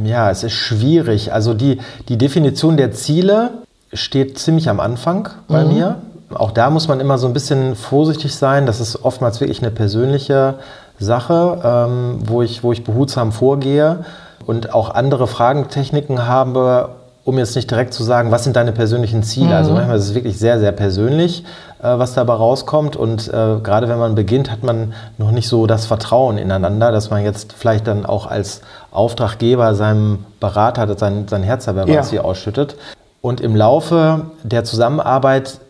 [0.04, 1.32] ja, es ist schwierig.
[1.32, 1.78] Also die,
[2.08, 3.50] die Definition der Ziele
[3.92, 6.02] steht ziemlich am Anfang bei mir.
[6.34, 8.66] Auch da muss man immer so ein bisschen vorsichtig sein.
[8.66, 10.54] Das ist oftmals wirklich eine persönliche
[10.98, 14.04] Sache, ähm, wo, ich, wo ich behutsam vorgehe
[14.46, 16.90] und auch andere Fragentechniken habe,
[17.24, 19.54] um jetzt nicht direkt zu sagen, was sind deine persönlichen Ziele.
[19.54, 21.44] Also manchmal ist es wirklich sehr, sehr persönlich,
[21.82, 22.96] äh, was dabei rauskommt.
[22.96, 27.10] Und äh, gerade wenn man beginnt, hat man noch nicht so das Vertrauen ineinander, dass
[27.10, 32.02] man jetzt vielleicht dann auch als Auftraggeber seinem Berater sein, sein Herz dabei Ja.
[32.22, 32.76] ausschüttet.
[33.20, 35.60] Und im Laufe der Zusammenarbeit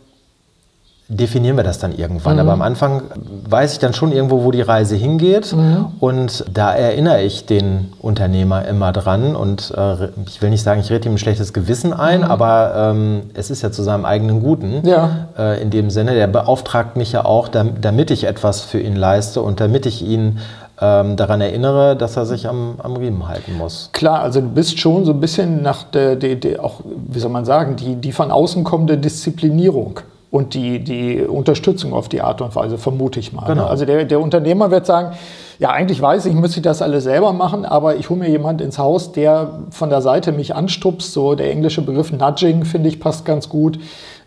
[1.09, 2.35] definieren wir das dann irgendwann.
[2.35, 2.41] Mhm.
[2.41, 3.03] Aber am Anfang
[3.49, 5.55] weiß ich dann schon irgendwo, wo die Reise hingeht.
[5.55, 5.87] Mhm.
[6.01, 9.35] Und da erinnere ich den Unternehmer immer dran.
[9.35, 12.27] Und äh, ich will nicht sagen, ich rede ihm ein schlechtes Gewissen ein, mhm.
[12.27, 14.87] aber ähm, es ist ja zu seinem eigenen Guten.
[14.87, 15.29] Ja.
[15.39, 19.41] Äh, in dem Sinne, der beauftragt mich ja auch, damit ich etwas für ihn leiste
[19.41, 20.41] und damit ich ihn
[20.81, 23.89] ähm, daran erinnere, dass er sich am, am Riemen halten muss.
[23.93, 27.31] Klar, also du bist schon so ein bisschen nach der, der, der auch, wie soll
[27.31, 32.43] man sagen, die, die von außen kommende Disziplinierung und die, die Unterstützung auf die Art
[32.43, 33.43] und Weise, vermute ich mal.
[33.43, 33.55] Ne?
[33.55, 33.67] Genau.
[33.67, 35.17] Also der, der Unternehmer wird sagen,
[35.59, 38.61] ja, eigentlich weiß ich, müsste ich das alles selber machen, aber ich hole mir jemand
[38.61, 41.13] ins Haus, der von der Seite mich anstupst.
[41.13, 43.79] So der englische Begriff Nudging, finde ich, passt ganz gut.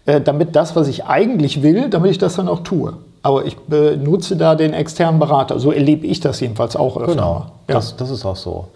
[0.06, 2.94] Äh, damit das, was ich eigentlich will, damit ich das dann auch tue.
[3.24, 5.60] Aber ich benutze da den externen Berater.
[5.60, 7.14] So erlebe ich das jedenfalls auch öfter.
[7.14, 7.76] Genau, ja.
[7.76, 8.70] das, das ist auch so.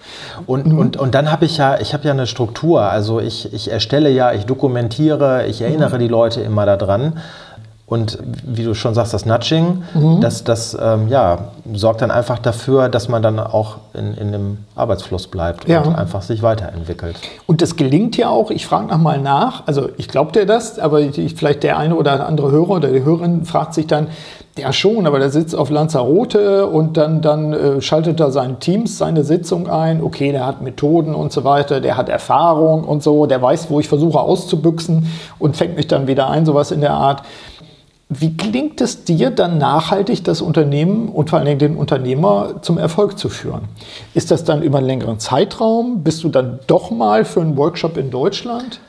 [0.46, 0.78] Und, mhm.
[0.78, 2.82] und, und dann habe ich ja, ich habe ja eine Struktur.
[2.82, 6.00] Also ich, ich erstelle ja, ich dokumentiere, ich erinnere mhm.
[6.00, 7.20] die Leute immer daran.
[7.88, 10.20] Und wie du schon sagst, das Nudging, mhm.
[10.20, 14.58] das, das ähm, ja, sorgt dann einfach dafür, dass man dann auch in, in dem
[14.76, 15.82] Arbeitsfluss bleibt ja.
[15.82, 17.16] und einfach sich weiterentwickelt.
[17.46, 21.00] Und das gelingt ja auch, ich frage nochmal nach, also ich glaube dir das, aber
[21.02, 24.08] ich, vielleicht der eine oder andere Hörer oder die Hörerin fragt sich dann,
[24.58, 28.98] ja schon, aber der sitzt auf Lanzarote und dann, dann äh, schaltet er seinen Teams
[28.98, 30.02] seine Sitzung ein.
[30.02, 33.80] Okay, der hat Methoden und so weiter, der hat Erfahrung und so, der weiß, wo
[33.80, 35.08] ich versuche auszubüchsen
[35.40, 37.24] und fängt mich dann wieder ein, sowas in der Art.
[38.08, 42.78] Wie gelingt es dir dann nachhaltig, das Unternehmen und vor allen Dingen den Unternehmer zum
[42.78, 43.64] Erfolg zu führen?
[44.14, 46.04] Ist das dann über einen längeren Zeitraum?
[46.04, 48.80] Bist du dann doch mal für einen Workshop in Deutschland?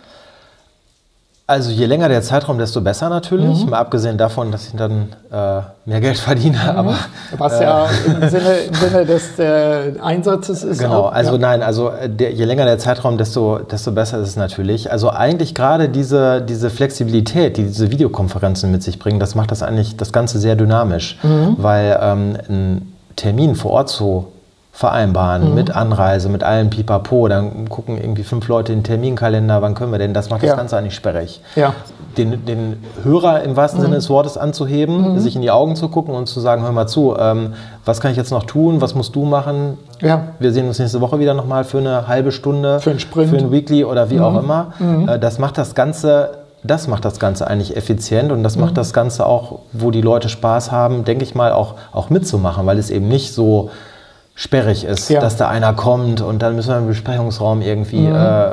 [1.48, 3.62] Also je länger der Zeitraum, desto besser natürlich.
[3.62, 3.70] Mhm.
[3.70, 6.58] Mal abgesehen davon, dass ich dann äh, mehr Geld verdiene.
[6.58, 6.78] Mhm.
[6.78, 6.94] Aber,
[7.38, 10.80] Was ja äh, im, Sinne, im Sinne des äh, Einsatzes ist.
[10.80, 11.38] Genau, auch, also ja.
[11.38, 14.90] nein, also äh, der, je länger der Zeitraum, desto, desto besser ist es natürlich.
[14.90, 19.62] Also eigentlich gerade diese, diese Flexibilität, die diese Videokonferenzen mit sich bringen, das macht das
[19.62, 21.16] eigentlich das Ganze sehr dynamisch.
[21.22, 21.54] Mhm.
[21.58, 24.32] Weil ähm, ein Termin vor Ort zu
[24.76, 25.54] vereinbaren mhm.
[25.54, 27.28] mit Anreise, mit allem Pipapo.
[27.28, 30.12] Dann gucken irgendwie fünf Leute den Terminkalender, wann können wir denn?
[30.12, 30.50] Das macht ja.
[30.50, 31.40] das Ganze eigentlich sperrig.
[31.54, 31.72] Ja.
[32.18, 33.84] Den, den Hörer im wahrsten mhm.
[33.84, 35.18] Sinne des Wortes anzuheben, mhm.
[35.18, 37.54] sich in die Augen zu gucken und zu sagen, hör mal zu, ähm,
[37.86, 39.78] was kann ich jetzt noch tun, was musst du machen?
[40.02, 40.24] Ja.
[40.40, 43.38] Wir sehen uns nächste Woche wieder nochmal für eine halbe Stunde, für einen Sprint, für
[43.38, 44.38] ein Weekly oder wie auch mhm.
[44.38, 44.72] immer.
[44.78, 45.08] Mhm.
[45.08, 48.76] Äh, das macht das Ganze das macht das Ganze eigentlich effizient und das macht mhm.
[48.76, 52.78] das Ganze auch, wo die Leute Spaß haben, denke ich mal, auch, auch mitzumachen, weil
[52.78, 53.70] es eben nicht so
[54.36, 55.18] sperrig ist, ja.
[55.18, 58.14] dass da einer kommt und dann müssen wir einen Besprechungsraum irgendwie mhm.
[58.14, 58.50] äh,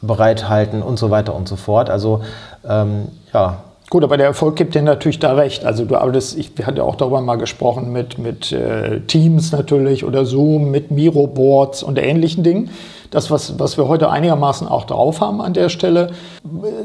[0.00, 1.90] bereithalten und so weiter und so fort.
[1.90, 2.22] Also
[2.66, 3.64] ähm, ja.
[3.90, 5.64] Gut, aber der Erfolg gibt dir natürlich da recht.
[5.64, 9.50] Also du arbeitest, ich wir hatten ja auch darüber mal gesprochen mit, mit äh, Teams
[9.50, 12.70] natürlich oder Zoom, mit Miro-Boards und ähnlichen Dingen
[13.10, 16.10] das, was, was wir heute einigermaßen auch drauf haben an der Stelle.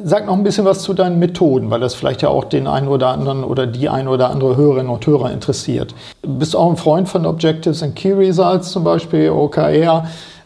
[0.04, 2.88] Sag noch ein bisschen was zu deinen Methoden, weil das vielleicht ja auch den einen
[2.88, 5.94] oder anderen oder die ein oder andere Hörerinnen und Hörer interessiert.
[6.24, 10.06] Du bist auch ein Freund von Objectives and Key Results zum Beispiel, OKR.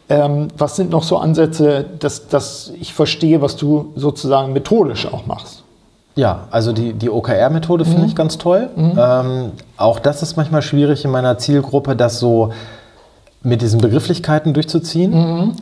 [0.09, 5.25] Ähm, was sind noch so Ansätze, dass, dass ich verstehe, was du sozusagen methodisch auch
[5.27, 5.63] machst?
[6.15, 8.07] Ja, also die, die OKR-Methode finde mhm.
[8.07, 8.69] ich ganz toll.
[8.75, 8.93] Mhm.
[8.97, 12.51] Ähm, auch das ist manchmal schwierig in meiner Zielgruppe, das so
[13.41, 15.11] mit diesen Begrifflichkeiten durchzuziehen.
[15.11, 15.55] Mhm.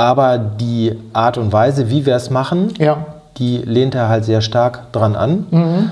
[0.00, 3.04] Aber die Art und Weise, wie wir es machen, ja.
[3.36, 5.46] die lehnt er halt sehr stark dran an.
[5.50, 5.90] Mhm.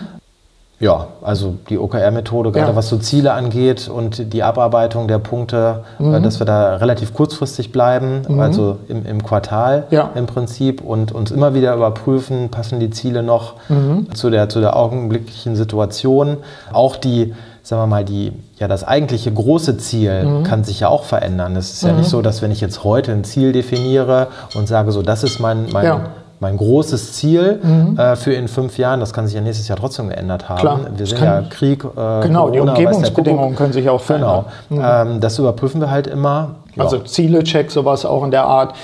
[0.81, 2.77] Ja, also die OKR-Methode, gerade ja.
[2.77, 6.23] was so Ziele angeht und die Abarbeitung der Punkte, äh, mhm.
[6.23, 8.41] dass wir da relativ kurzfristig bleiben, mhm.
[8.41, 10.09] also im, im Quartal ja.
[10.15, 14.11] im Prinzip und uns immer wieder überprüfen, passen die Ziele noch mhm.
[14.15, 16.39] zu, der, zu der augenblicklichen Situation.
[16.73, 17.35] Auch die
[17.69, 20.43] sagen wir mal, die, ja, das eigentliche große Ziel mhm.
[20.43, 21.55] kann sich ja auch verändern.
[21.55, 21.91] Es ist mhm.
[21.91, 25.23] ja nicht so, dass wenn ich jetzt heute ein Ziel definiere und sage, so, das
[25.23, 26.01] ist mein, mein, ja.
[26.41, 27.99] mein großes Ziel mhm.
[27.99, 30.61] äh, für in fünf Jahren, das kann sich ja nächstes Jahr trotzdem geändert haben.
[30.61, 31.85] Klar, Wir sind ja Krieg.
[31.85, 31.89] Äh,
[32.23, 34.47] genau, Corona, die Umgebungsbedingungen können sich auch verändern.
[34.71, 35.05] Genau.
[35.05, 35.13] Mhm.
[35.13, 36.55] Ähm, das überprüfen wir halt immer.
[36.75, 36.85] Ja.
[36.85, 38.77] Also Ziele-Check, sowas auch in der Art.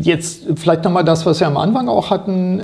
[0.00, 2.62] Jetzt vielleicht nochmal das, was wir am Anfang auch hatten,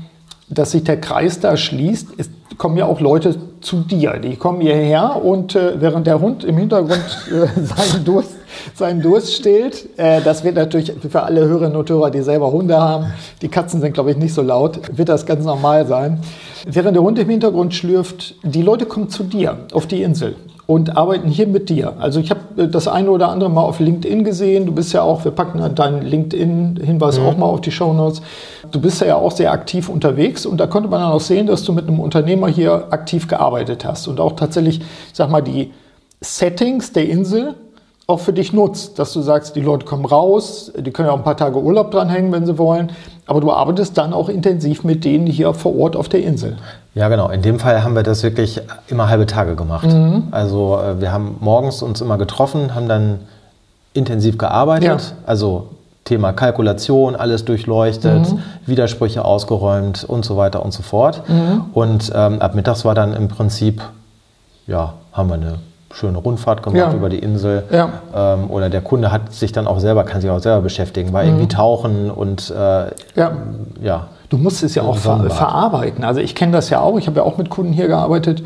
[0.48, 2.08] dass sich der Kreis da schließt.
[2.18, 4.18] Es kommen ja auch Leute zu dir.
[4.18, 8.34] Die kommen hierher und äh, während der Hund im Hintergrund äh, seinen, Durst,
[8.74, 12.78] seinen Durst stillt, äh, das wird natürlich für alle Hörerinnen und Hörer, die selber Hunde
[12.78, 13.06] haben,
[13.40, 16.20] die Katzen sind, glaube ich, nicht so laut, wird das ganz normal sein.
[16.64, 20.36] Während der Hund im Hintergrund schlürft, die Leute kommen zu dir auf die Insel
[20.72, 21.94] und arbeiten hier mit dir.
[21.98, 24.64] Also ich habe äh, das eine oder andere mal auf LinkedIn gesehen.
[24.64, 27.26] Du bist ja auch, wir packen deinen LinkedIn-Hinweis mhm.
[27.26, 28.22] auch mal auf die Show Notes.
[28.70, 31.62] Du bist ja auch sehr aktiv unterwegs und da konnte man dann auch sehen, dass
[31.64, 34.80] du mit einem Unternehmer hier aktiv gearbeitet hast und auch tatsächlich,
[35.12, 35.72] sag mal, die
[36.22, 37.54] Settings der Insel
[38.06, 41.18] auch für dich nutzt, dass du sagst, die Leute kommen raus, die können ja auch
[41.18, 42.92] ein paar Tage Urlaub dranhängen, wenn sie wollen,
[43.32, 46.58] aber du arbeitest dann auch intensiv mit denen hier vor Ort auf der Insel.
[46.94, 47.30] Ja, genau.
[47.30, 49.86] In dem Fall haben wir das wirklich immer halbe Tage gemacht.
[49.86, 50.24] Mhm.
[50.32, 53.20] Also äh, wir haben morgens uns immer getroffen, haben dann
[53.94, 55.16] intensiv gearbeitet, ja.
[55.24, 55.68] also
[56.04, 58.40] Thema Kalkulation, alles durchleuchtet, mhm.
[58.66, 61.26] Widersprüche ausgeräumt und so weiter und so fort.
[61.26, 61.64] Mhm.
[61.72, 63.80] Und ähm, ab mittags war dann im Prinzip,
[64.66, 65.54] ja, haben wir eine
[65.92, 66.92] schöne Rundfahrt gemacht ja.
[66.92, 67.64] über die Insel.
[67.70, 67.90] Ja.
[68.14, 71.22] Ähm, oder der Kunde hat sich dann auch selber, kann sich auch selber beschäftigen, war
[71.22, 71.30] mhm.
[71.30, 73.32] irgendwie tauchen und äh, ja.
[73.80, 74.08] ja.
[74.28, 76.04] Du musst es ja auch ver verarbeiten.
[76.04, 78.42] Also ich kenne das ja auch, ich habe ja auch mit Kunden hier gearbeitet.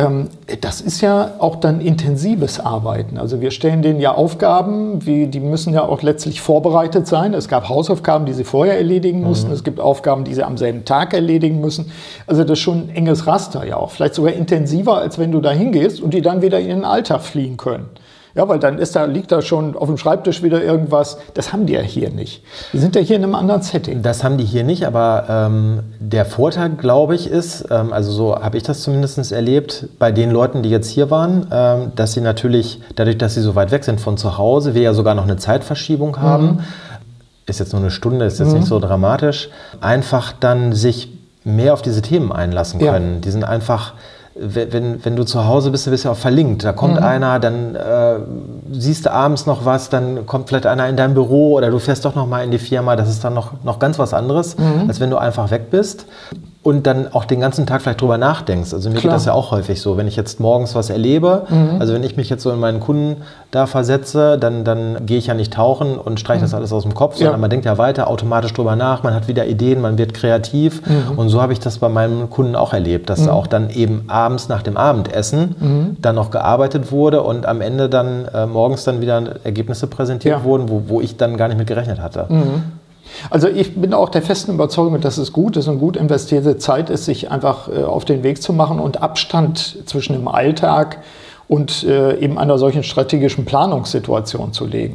[0.00, 0.28] Ähm,
[0.60, 3.18] das ist ja auch dann intensives Arbeiten.
[3.18, 7.34] Also wir stellen denen ja Aufgaben, wie, die müssen ja auch letztlich vorbereitet sein.
[7.34, 9.48] Es gab Hausaufgaben, die sie vorher erledigen mussten.
[9.48, 9.54] Mhm.
[9.54, 11.92] Es gibt Aufgaben, die sie am selben Tag erledigen müssen.
[12.26, 13.90] Also das ist schon ein enges Raster ja auch.
[13.90, 17.20] Vielleicht sogar intensiver, als wenn du da hingehst und die dann wieder in den Alltag
[17.20, 17.86] fliehen können.
[18.34, 21.18] Ja, weil dann ist da, liegt da schon auf dem Schreibtisch wieder irgendwas.
[21.34, 22.42] Das haben die ja hier nicht.
[22.72, 24.02] Die sind ja hier in einem anderen Setting.
[24.02, 28.36] Das haben die hier nicht, aber ähm, der Vorteil, glaube ich, ist, ähm, also so
[28.36, 32.20] habe ich das zumindest erlebt, bei den Leuten, die jetzt hier waren, ähm, dass sie
[32.20, 35.24] natürlich, dadurch, dass sie so weit weg sind von zu Hause, wir ja sogar noch
[35.24, 36.58] eine Zeitverschiebung haben, mhm.
[37.46, 38.58] ist jetzt nur eine Stunde, ist jetzt mhm.
[38.58, 41.08] nicht so dramatisch, einfach dann sich
[41.44, 43.14] mehr auf diese Themen einlassen können.
[43.14, 43.20] Ja.
[43.20, 43.94] Die sind einfach
[44.34, 46.64] wenn, wenn du zu Hause bist, du bist ja auch verlinkt.
[46.64, 47.04] Da kommt mhm.
[47.04, 48.18] einer, dann äh,
[48.72, 52.04] siehst du abends noch was, dann kommt vielleicht einer in dein Büro oder du fährst
[52.04, 52.96] doch noch mal in die Firma.
[52.96, 54.88] Das ist dann noch, noch ganz was anderes, mhm.
[54.88, 56.06] als wenn du einfach weg bist
[56.62, 58.74] und dann auch den ganzen Tag vielleicht drüber nachdenkst.
[58.74, 59.12] Also mir Klar.
[59.12, 61.76] geht das ja auch häufig so, wenn ich jetzt morgens was erlebe, mhm.
[61.80, 65.28] also wenn ich mich jetzt so in meinen Kunden da versetze, dann, dann gehe ich
[65.28, 66.44] ja nicht tauchen und streiche mhm.
[66.44, 67.38] das alles aus dem Kopf, sondern ja.
[67.38, 71.18] man denkt ja weiter automatisch drüber nach, man hat wieder Ideen, man wird kreativ mhm.
[71.18, 73.30] und so habe ich das bei meinen Kunden auch erlebt, dass mhm.
[73.30, 75.96] auch dann eben abends nach dem Abendessen mhm.
[76.02, 80.44] dann noch gearbeitet wurde und am Ende dann äh, morgens dann wieder Ergebnisse präsentiert ja.
[80.44, 82.26] wurden, wo, wo ich dann gar nicht mit gerechnet hatte.
[83.30, 86.90] Also ich bin auch der festen Überzeugung, dass es gut ist und gut investierte Zeit
[86.90, 90.98] ist, sich einfach äh, auf den Weg zu machen und Abstand zwischen dem Alltag
[91.48, 94.94] und äh, eben einer solchen strategischen Planungssituation zu legen.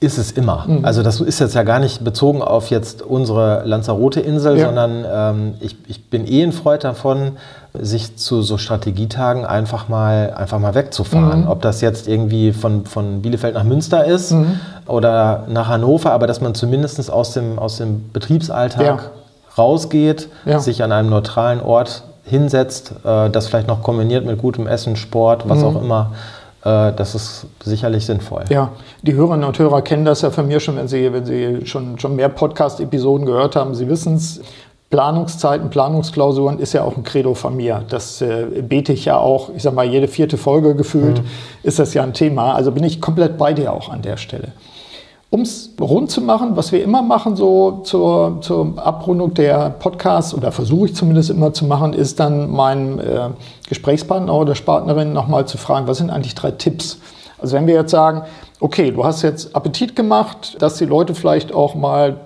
[0.00, 0.64] Ist es immer.
[0.66, 0.84] Mhm.
[0.84, 4.66] Also das ist jetzt ja gar nicht bezogen auf jetzt unsere Lanzarote-Insel, ja.
[4.66, 7.38] sondern ähm, ich, ich bin eh ein Freund davon,
[7.76, 11.42] sich zu so Strategietagen einfach mal, einfach mal wegzufahren.
[11.42, 11.48] Mhm.
[11.48, 14.60] Ob das jetzt irgendwie von, von Bielefeld nach Münster ist mhm.
[14.86, 18.98] oder nach Hannover, aber dass man zumindest aus dem, aus dem Betriebsalltag ja.
[19.58, 20.60] rausgeht, ja.
[20.60, 25.48] sich an einem neutralen Ort hinsetzt, äh, das vielleicht noch kombiniert mit gutem Essen, Sport,
[25.48, 25.64] was mhm.
[25.64, 26.12] auch immer
[26.64, 28.44] äh, das ist sicherlich sinnvoll.
[28.48, 28.70] Ja,
[29.02, 31.98] die Hörerinnen und Hörer kennen das ja von mir schon, wenn sie, wenn sie schon,
[31.98, 33.74] schon mehr Podcast-Episoden gehört haben.
[33.74, 34.40] Sie wissen es,
[34.94, 37.82] Planungszeiten, Planungsklausuren ist ja auch ein Credo von mir.
[37.88, 41.26] Das äh, bete ich ja auch, ich sag mal, jede vierte Folge gefühlt mhm.
[41.64, 42.54] ist das ja ein Thema.
[42.54, 44.52] Also bin ich komplett bei dir auch an der Stelle.
[45.30, 50.32] Um es rund zu machen, was wir immer machen, so zur, zur Abrundung der Podcasts,
[50.32, 53.30] oder versuche ich zumindest immer zu machen, ist dann meinen äh,
[53.68, 57.00] Gesprächspartner oder Partnerin nochmal zu fragen, was sind eigentlich drei Tipps?
[57.40, 58.22] Also wenn wir jetzt sagen,
[58.60, 62.16] okay, du hast jetzt Appetit gemacht, dass die Leute vielleicht auch mal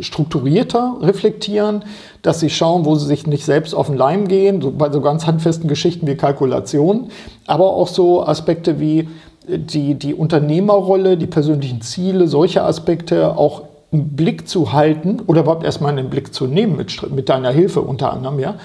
[0.00, 1.84] strukturierter reflektieren,
[2.22, 5.00] dass sie schauen, wo sie sich nicht selbst auf den Leim gehen, so bei so
[5.00, 7.10] ganz handfesten Geschichten wie Kalkulation,
[7.46, 9.08] aber auch so Aspekte wie
[9.48, 15.64] die, die Unternehmerrolle, die persönlichen Ziele, solche Aspekte auch im Blick zu halten oder überhaupt
[15.64, 18.56] erstmal in den Blick zu nehmen mit, mit deiner Hilfe unter anderem, ja,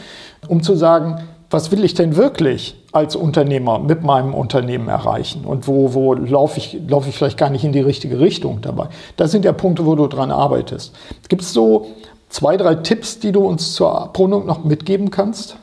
[0.47, 1.21] um zu sagen,
[1.53, 6.57] was will ich denn wirklich als Unternehmer mit meinem Unternehmen erreichen und wo, wo laufe
[6.57, 8.89] ich, lauf ich vielleicht gar nicht in die richtige Richtung dabei.
[9.17, 10.93] Das sind ja Punkte, wo du dran arbeitest.
[11.29, 11.87] Gibt es so
[12.29, 15.57] zwei, drei Tipps, die du uns zur Abrundung noch mitgeben kannst?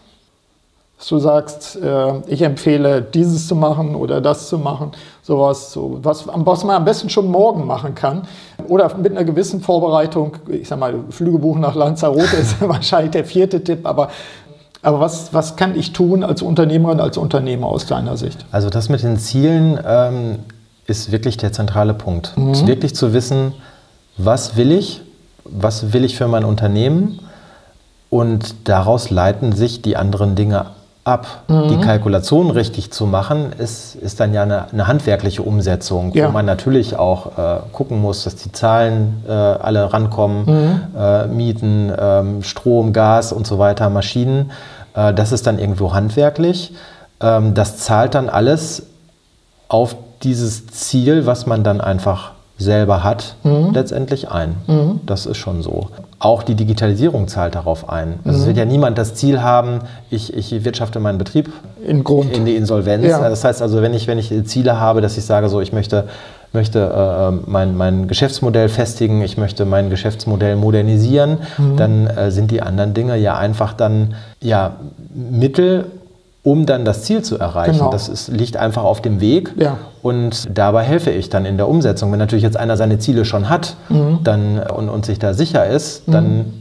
[1.00, 5.98] dass du sagst, äh, ich empfehle dieses zu machen oder das zu machen, sowas, so,
[6.02, 8.28] was, was man am besten schon morgen machen kann
[8.68, 13.24] oder mit einer gewissen Vorbereitung, ich sag mal, Flüge buchen nach Lanzarote ist wahrscheinlich der
[13.24, 14.10] vierte Tipp, aber
[14.82, 18.46] aber was, was kann ich tun als Unternehmerin, als Unternehmer aus deiner Sicht?
[18.50, 20.38] Also das mit den Zielen ähm,
[20.86, 22.36] ist wirklich der zentrale Punkt.
[22.36, 22.66] Mhm.
[22.66, 23.54] Wirklich zu wissen,
[24.16, 25.02] was will ich,
[25.44, 27.20] was will ich für mein Unternehmen
[28.08, 30.66] und daraus leiten sich die anderen Dinge
[31.04, 31.44] ab.
[31.48, 31.68] Mhm.
[31.68, 36.28] Die Kalkulation richtig zu machen, ist, ist dann ja eine, eine handwerkliche Umsetzung, ja.
[36.28, 40.80] wo man natürlich auch äh, gucken muss, dass die Zahlen äh, alle rankommen, mhm.
[40.98, 44.50] äh, Mieten, ähm, Strom, Gas und so weiter, Maschinen.
[44.94, 46.74] Äh, das ist dann irgendwo handwerklich.
[47.20, 48.84] Ähm, das zahlt dann alles
[49.68, 53.70] auf dieses Ziel, was man dann einfach selber hat, mhm.
[53.72, 54.54] letztendlich ein.
[54.66, 55.00] Mhm.
[55.06, 55.88] Das ist schon so.
[56.18, 58.20] Auch die Digitalisierung zahlt darauf ein.
[58.24, 58.42] Also mhm.
[58.42, 61.50] es wird ja niemand das Ziel haben, ich, ich wirtschafte meinen Betrieb
[61.86, 62.36] in, Grund.
[62.36, 63.06] in die Insolvenz.
[63.06, 63.28] Ja.
[63.28, 66.04] Das heißt also, wenn ich, wenn ich Ziele habe, dass ich sage, so ich möchte
[66.52, 71.76] möchte äh, ähm, mein, mein Geschäftsmodell festigen, ich möchte mein Geschäftsmodell modernisieren, mhm.
[71.76, 74.76] dann äh, sind die anderen Dinge ja einfach dann ja
[75.14, 75.86] Mittel,
[76.42, 77.78] um dann das Ziel zu erreichen.
[77.78, 77.90] Genau.
[77.90, 79.76] Das ist, liegt einfach auf dem Weg ja.
[80.02, 82.10] und dabei helfe ich dann in der Umsetzung.
[82.12, 84.20] Wenn natürlich jetzt einer seine Ziele schon hat mhm.
[84.24, 86.12] dann, und, und sich da sicher ist, mhm.
[86.12, 86.52] dann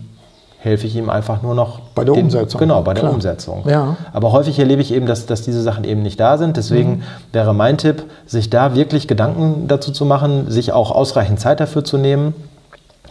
[0.62, 2.60] helfe ich ihm einfach nur noch bei der den, Umsetzung.
[2.60, 3.14] Genau, bei der Klar.
[3.14, 3.64] Umsetzung.
[3.66, 3.96] Ja.
[4.12, 6.58] Aber häufig erlebe ich eben, dass, dass diese Sachen eben nicht da sind.
[6.58, 7.04] Deswegen mhm.
[7.32, 11.86] wäre mein Tipp, sich da wirklich Gedanken dazu zu machen, sich auch ausreichend Zeit dafür
[11.86, 12.34] zu nehmen.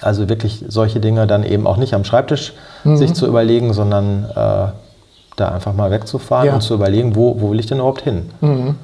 [0.02, 2.52] Also wirklich solche Dinge dann eben auch nicht am Schreibtisch
[2.85, 2.98] mhm.
[2.98, 4.66] sich zu überlegen, sondern äh,
[5.40, 6.55] da einfach mal wegzufahren ja.
[6.55, 8.31] und zu überlegen, wo, wo will ich denn überhaupt hin?
[8.40, 8.77] Mhm.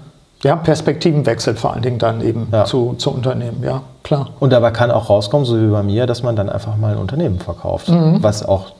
[0.42, 2.64] Ja, Perspektivenwechsel vor allen Dingen dann eben ja.
[2.64, 4.28] zu, zu Unternehmen, ja, klar.
[4.40, 6.98] Und dabei kann auch rauskommen, so wie bei mir, dass man dann einfach mal ein
[6.98, 8.22] Unternehmen verkauft, mhm.
[8.22, 8.72] was auch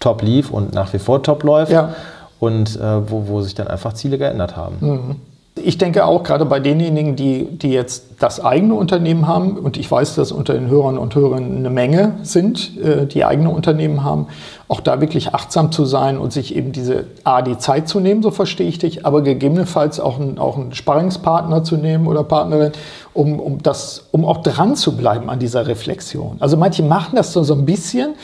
[0.00, 1.90] top lief und nach wie vor top läuft ja.
[2.40, 4.76] und äh, wo, wo sich dann einfach Ziele geändert haben.
[4.80, 5.16] Mhm.
[5.56, 9.88] Ich denke auch gerade bei denjenigen, die, die jetzt das eigene Unternehmen haben, und ich
[9.88, 14.26] weiß, dass unter den Hörern und Hörern eine Menge sind, äh, die eigene Unternehmen haben,
[14.66, 18.20] auch da wirklich achtsam zu sein und sich eben diese A, die Zeit zu nehmen,
[18.22, 22.72] so verstehe ich dich, aber gegebenenfalls auch, ein, auch einen Sparringspartner zu nehmen oder Partnerin,
[23.12, 26.38] um, um, das, um auch dran zu bleiben an dieser Reflexion.
[26.40, 28.14] Also manche machen das so, so ein bisschen,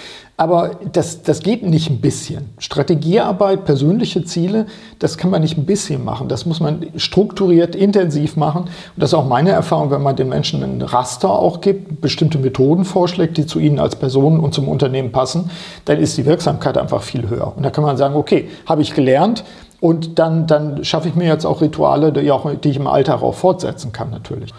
[0.40, 2.48] aber das, das geht nicht ein bisschen.
[2.56, 4.64] Strategiearbeit, persönliche Ziele,
[4.98, 6.28] das kann man nicht ein bisschen machen.
[6.28, 8.62] Das muss man strukturiert, intensiv machen.
[8.62, 12.38] Und das ist auch meine Erfahrung, wenn man den Menschen ein Raster auch gibt, bestimmte
[12.38, 15.50] Methoden vorschlägt, die zu ihnen als Personen und zum Unternehmen passen,
[15.84, 17.54] dann ist die Wirksamkeit einfach viel höher.
[17.54, 19.44] Und da kann man sagen, okay, habe ich gelernt,
[19.80, 23.22] und dann, dann schaffe ich mir jetzt auch Rituale, die, auch, die ich im Alltag
[23.22, 24.52] auch fortsetzen kann, natürlich.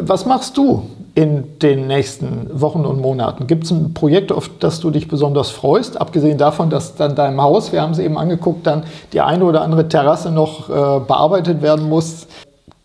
[0.00, 0.82] Was machst du
[1.14, 3.46] in den nächsten Wochen und Monaten?
[3.46, 6.00] Gibt es ein Projekt, auf das du dich besonders freust?
[6.00, 9.62] Abgesehen davon, dass dann deinem Haus, wir haben es eben angeguckt, dann die eine oder
[9.62, 12.26] andere Terrasse noch äh, bearbeitet werden muss.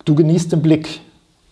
[0.06, 1.02] Du genießt den Blick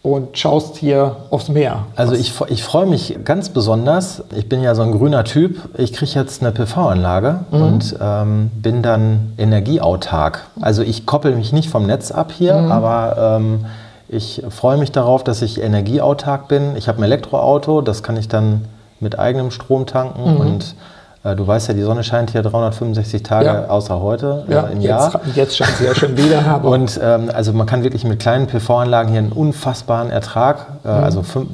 [0.01, 1.85] und schaust hier aufs Meer.
[1.95, 4.23] Also ich, ich freue mich ganz besonders.
[4.35, 5.57] Ich bin ja so ein grüner Typ.
[5.77, 7.61] Ich kriege jetzt eine PV-Anlage mhm.
[7.61, 10.45] und ähm, bin dann energieautark.
[10.61, 12.71] Also ich koppel mich nicht vom Netz ab hier, mhm.
[12.71, 13.65] aber ähm,
[14.09, 16.75] ich freue mich darauf, dass ich energieautark bin.
[16.75, 18.65] Ich habe ein Elektroauto, das kann ich dann
[18.99, 20.39] mit eigenem Strom tanken mhm.
[20.39, 20.75] und
[21.23, 23.65] äh, Du weißt ja, die Sonne scheint hier 365 Tage ja.
[23.67, 25.21] außer heute äh, ja, äh, im jetzt, Jahr.
[25.35, 26.59] Jetzt scheint sie ja schon wieder.
[26.63, 31.03] und ähm, also man kann wirklich mit kleinen PV-Anlagen hier einen unfassbaren Ertrag, äh, mhm.
[31.03, 31.49] also fünf,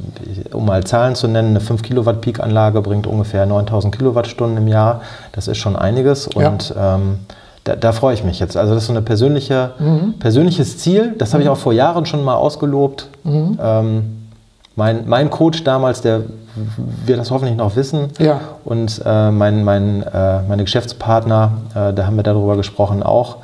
[0.53, 5.01] um mal Zahlen zu nennen, eine 5 Kilowatt Peak-Anlage bringt ungefähr 9000 Kilowattstunden im Jahr.
[5.31, 6.95] Das ist schon einiges und ja.
[6.95, 7.19] ähm,
[7.65, 8.55] da, da, freue ich mich jetzt.
[8.55, 10.13] Also das ist so ein persönliche, mhm.
[10.19, 11.15] persönliches Ziel.
[11.17, 11.53] Das habe ich mhm.
[11.53, 13.09] auch vor Jahren schon mal ausgelobt.
[13.23, 13.59] Mhm.
[13.61, 14.03] Ähm,
[14.75, 16.21] mein, mein Coach damals, der
[17.05, 18.09] wird das hoffentlich noch wissen.
[18.19, 18.39] Ja.
[18.63, 23.37] Und äh, mein, mein, äh, meine Geschäftspartner, äh, da haben wir darüber gesprochen auch.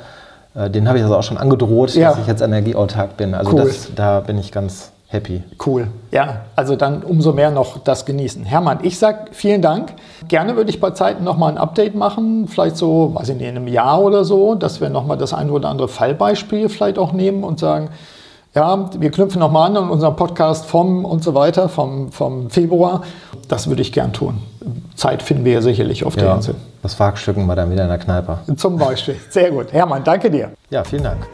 [0.54, 2.10] Äh, den habe ich also auch schon angedroht, ja.
[2.10, 3.34] dass ich jetzt energieautark bin.
[3.34, 3.64] Also cool.
[3.64, 5.42] das, da bin ich ganz happy.
[5.64, 5.88] Cool.
[6.10, 8.44] Ja, also dann umso mehr noch das genießen.
[8.44, 9.92] Hermann, ich sage vielen Dank.
[10.28, 13.56] Gerne würde ich bei Zeiten nochmal ein Update machen, vielleicht so, weiß ich nicht, in
[13.56, 17.44] einem Jahr oder so, dass wir nochmal das ein oder andere Fallbeispiel vielleicht auch nehmen
[17.44, 17.90] und sagen,
[18.54, 23.02] ja, wir knüpfen nochmal an an unserem Podcast vom und so weiter, vom, vom Februar.
[23.48, 24.42] Das würde ich gern tun.
[24.94, 26.54] Zeit finden wir ja sicherlich auf der ja, Insel.
[26.82, 28.38] Das Wagstücken wir dann wieder in der Kneipe.
[28.56, 29.16] Zum Beispiel.
[29.30, 29.72] Sehr gut.
[29.72, 30.52] Hermann, danke dir.
[30.70, 31.26] Ja, vielen Dank.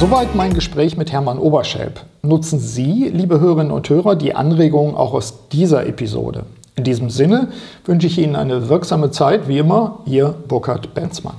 [0.00, 2.00] Soweit mein Gespräch mit Hermann Oberschelp.
[2.22, 6.46] Nutzen Sie, liebe Hörerinnen und Hörer, die Anregungen auch aus dieser Episode.
[6.74, 7.48] In diesem Sinne
[7.84, 11.34] wünsche ich Ihnen eine wirksame Zeit, wie immer, Ihr Burkhard Benzmann.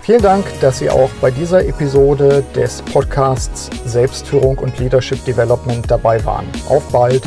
[0.00, 6.24] Vielen Dank, dass Sie auch bei dieser Episode des Podcasts Selbstführung und Leadership Development dabei
[6.24, 6.46] waren.
[6.68, 7.22] Auf bald!